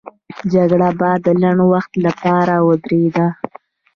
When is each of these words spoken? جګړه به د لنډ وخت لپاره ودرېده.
جګړه 0.53 0.89
به 0.99 1.09
د 1.25 1.27
لنډ 1.41 1.59
وخت 1.73 1.91
لپاره 2.05 2.53
ودرېده. 2.67 3.27